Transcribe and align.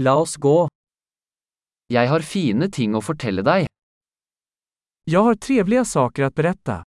La 0.00 0.12
oss 0.14 0.36
gå. 0.36 0.68
Jeg 1.90 2.06
har 2.06 2.22
fine 2.22 2.68
ting 2.70 2.92
å 2.94 3.00
fortelle 3.02 3.42
deg. 3.42 3.64
Jag 5.10 5.22
har 5.26 5.34
trevliga 5.34 5.84
saker 5.84 6.22
att 6.22 6.34
berätta. 6.34 6.84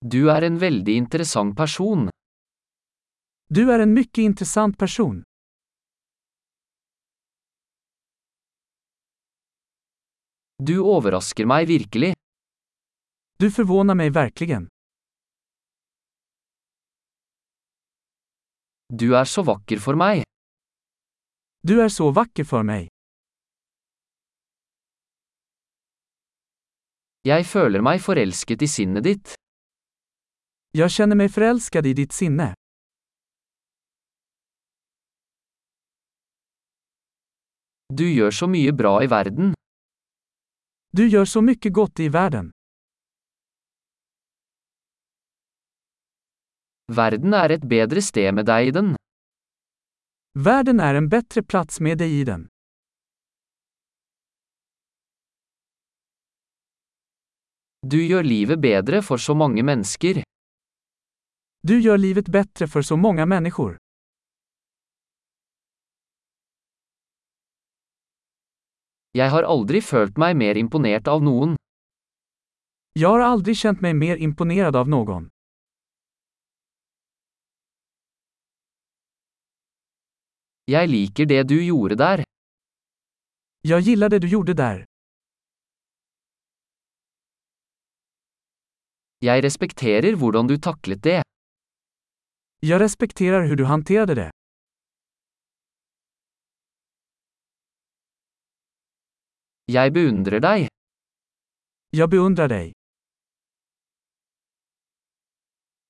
Du 0.00 0.28
er 0.30 0.42
en 0.42 0.58
veldig 0.58 0.96
interessant 0.96 1.56
person. 1.56 2.10
Du 3.48 3.72
är 3.72 3.78
en 3.78 3.94
mycket 3.94 4.22
intressant 4.22 4.78
person. 4.78 5.22
Du 10.58 10.80
overrasker 10.80 11.46
meg 11.46 11.66
virkelig. 11.66 12.12
Du 13.38 13.50
förvånar 13.50 13.94
mig 13.94 14.10
verkligen. 14.10 14.68
Du 18.90 19.14
er 19.14 19.24
så 19.24 19.44
vakker 19.46 19.78
for 19.78 19.94
meg. 19.94 20.24
Du 21.62 21.78
er 21.78 21.92
så 21.94 22.08
vakker 22.10 22.42
for 22.42 22.66
meg. 22.66 22.88
Jeg 27.22 27.46
føler 27.46 27.84
meg 27.86 28.02
forelsket 28.02 28.64
i 28.66 28.68
sinnet 28.72 29.06
ditt. 29.06 29.36
Jeg 30.74 30.90
kjenner 30.90 31.20
meg 31.22 31.30
forelsket 31.30 31.86
i 31.86 31.94
ditt 32.02 32.16
sinne. 32.16 32.50
Du 37.94 38.06
gjør 38.10 38.34
så 38.34 38.50
mye 38.50 38.74
bra 38.74 38.96
i 39.04 39.10
verden. 39.10 39.54
Du 40.90 41.06
gjør 41.06 41.30
så 41.30 41.42
mye 41.46 41.70
godt 41.70 42.02
i 42.02 42.10
världen. 42.10 42.50
Verden 46.90 47.34
er 47.38 47.52
et 47.54 47.62
bedre 47.70 48.02
sted 48.02 48.34
med 48.34 48.48
deg 48.50 48.68
i 48.68 48.70
den. 48.74 48.94
Verden 50.34 50.80
er 50.82 50.98
en 50.98 51.06
bedre 51.12 51.44
plass 51.46 51.78
med 51.78 52.00
deg 52.02 52.10
i 52.10 52.24
den. 52.26 52.48
Du 57.86 57.96
gjør 58.02 58.26
livet 58.26 58.58
bedre 58.58 59.04
for 59.06 59.22
så 59.22 59.38
mange 59.38 59.62
mennesker. 59.62 60.22
Du 61.62 61.78
gjør 61.78 62.02
livet 62.02 62.26
bedre 62.26 62.66
for 62.66 62.82
så 62.82 62.98
mange 62.98 63.22
mennesker. 63.22 63.78
Jeg 69.14 69.30
har 69.30 69.46
aldri 69.46 69.78
følt 69.78 70.18
meg 70.18 70.34
mer 70.42 70.58
imponert 70.58 71.06
av 71.06 71.22
noen. 71.22 71.54
Jeg 72.98 73.06
har 73.06 73.30
aldri 73.30 73.54
kjent 73.54 73.78
meg 73.78 73.94
mer 73.94 74.18
imponert 74.18 74.74
av 74.74 74.90
någon. 74.90 75.30
Jeg 80.70 80.88
liker 80.88 81.26
det 81.26 81.42
du 81.50 81.56
gjorde 81.64 81.96
der. 81.98 82.22
Jag 83.70 83.80
gillar 83.80 84.08
det 84.08 84.18
du 84.22 84.28
gjorde 84.28 84.54
där. 84.54 84.84
Jeg 89.20 89.44
respekterer 89.44 90.16
hvordan 90.20 90.46
du 90.46 90.56
taklet 90.56 91.02
det. 91.02 91.22
Jag 92.62 92.80
respekterar 92.80 93.46
hur 93.48 93.56
du 93.56 93.64
hanterade 93.64 94.14
det. 94.14 94.30
Jeg 99.66 99.92
beundrer 99.92 100.40
deg. 100.40 100.68
Jag 101.90 102.10
beundrar 102.10 102.48
dig. 102.48 102.72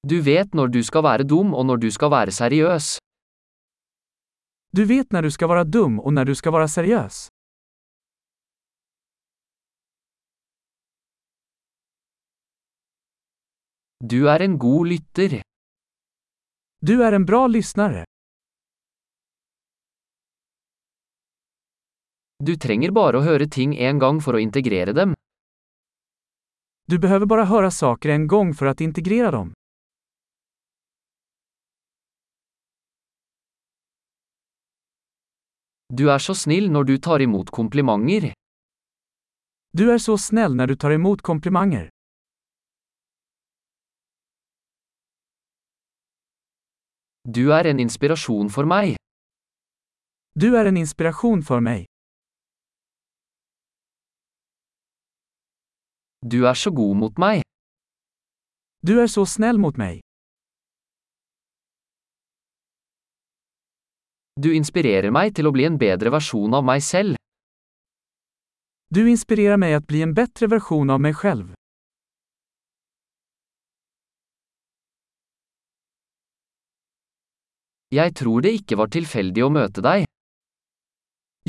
Du 0.09 0.21
vet 0.23 0.55
når 0.55 0.67
du 0.73 0.83
skal 0.85 1.03
være 1.03 1.29
dum 1.29 1.55
og 1.55 1.67
når 1.67 1.77
du 1.77 1.91
skal 1.91 2.11
være 2.11 2.33
seriøs. 2.33 3.10
Du 4.73 4.85
vet 4.87 5.13
når 5.13 5.27
du 5.27 5.31
skal 5.35 5.49
være 5.51 5.65
dum 5.67 5.99
og 5.99 6.13
når 6.15 6.31
du 6.31 6.35
skal 6.39 6.53
være 6.55 6.69
seriøs. 6.71 7.27
Du 14.01 14.29
er 14.33 14.43
en 14.47 14.59
god 14.59 14.87
lytter. 14.87 15.43
Du 16.81 17.03
er 17.03 17.13
en 17.13 17.27
bra 17.27 17.47
lyssnare. 17.47 18.05
Du 22.41 22.55
trenger 22.57 22.95
bare 22.97 23.19
å 23.19 23.27
høre 23.27 23.51
ting 23.51 23.75
en 23.77 23.99
gang 24.01 24.23
for 24.25 24.39
å 24.39 24.41
integrere 24.41 24.95
dem. 24.97 25.13
Du 26.89 26.99
behöver 26.99 27.27
bara 27.27 27.45
höra 27.45 27.71
saker 27.71 28.09
en 28.09 28.27
gång 28.27 28.55
för 28.55 28.67
att 28.67 28.81
integrera 28.81 29.31
dem. 29.31 29.53
Du 35.93 36.07
er 36.07 36.19
så 36.23 36.35
snill 36.39 36.69
når 36.71 36.85
du 36.87 36.99
tar 37.03 37.19
imot 37.19 37.49
komplimenter. 37.51 38.31
Du 39.75 39.89
er 39.91 39.99
så 39.99 40.15
snill 40.19 40.55
når 40.55 40.67
du 40.71 40.75
tar 40.79 40.93
imot 40.95 41.23
komplimanger. 41.23 41.89
Du 47.27 47.51
er 47.51 47.67
en 47.71 47.83
inspirasjon 47.83 48.53
for 48.55 48.71
meg. 48.71 48.95
Du 50.39 50.55
er 50.55 50.71
en 50.71 50.79
inspirasjon 50.79 51.43
for 51.43 51.59
meg. 51.59 51.89
Du 56.23 56.47
er 56.47 56.55
så 56.55 56.71
god 56.71 56.95
mot 57.03 57.19
meg. 57.19 57.43
Du 58.87 58.95
er 59.03 59.11
så 59.11 59.27
snill 59.27 59.59
mot 59.59 59.75
mig. 59.77 59.99
Du 64.41 64.49
inspirerer 64.57 65.13
meg 65.13 65.35
til 65.37 65.49
å 65.49 65.53
bli 65.53 65.67
en 65.69 65.75
bedre 65.77 66.09
versjon 66.15 66.55
av 66.57 66.63
meg 66.65 66.81
selv. 66.81 67.17
Du 68.89 69.03
inspirerer 69.05 69.59
meg 69.61 69.75
til 69.75 69.83
å 69.83 69.89
bli 69.91 70.01
en 70.07 70.15
bedre 70.17 70.49
versjon 70.55 70.93
av 70.95 71.03
meg 71.05 71.19
selv. 71.21 71.51
Jeg 77.93 78.15
tror 78.17 78.41
det 78.47 78.55
ikke 78.63 78.81
var 78.81 78.89
tilfeldig 78.97 79.45
å 79.45 79.53
møte 79.53 79.85
deg. 79.85 80.09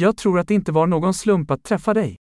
Jeg 0.02 0.18
tror 0.20 0.42
at 0.42 0.52
det 0.52 0.60
ikke 0.60 0.76
var 0.76 0.92
noen 0.92 1.16
slump 1.16 1.54
å 1.54 1.62
treffe 1.64 1.96
deg. 1.96 2.16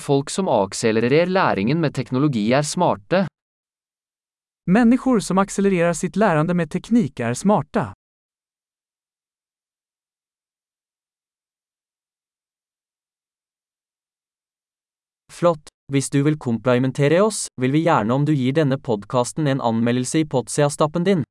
Folk 0.00 0.30
som 0.32 0.48
akselererer 0.48 1.28
læringen 1.28 1.82
med 1.82 1.92
teknologi 1.98 2.52
er 2.56 2.64
smarte. 2.64 3.26
Människor 4.68 5.20
som 5.20 5.38
accelererar 5.38 5.92
sitt 5.92 6.16
lärande 6.16 6.54
med 6.54 6.70
teknik 6.70 7.20
är 7.20 7.34
smarta. 7.34 7.92
Flott! 15.32 15.68
Hvis 15.92 16.10
du 16.10 16.22
vil 16.22 16.38
komplimentere 16.38 17.20
oss, 17.20 17.46
vil 17.60 17.72
vi 17.72 17.78
gjerne 17.78 18.14
om 18.14 18.24
du 18.24 18.34
gir 18.34 18.52
denne 18.52 18.78
podkasten 18.78 19.46
en 19.46 19.60
anmeldelse 19.60 20.18
i 20.18 20.26
Potsias-stappen 20.26 21.04
din. 21.04 21.24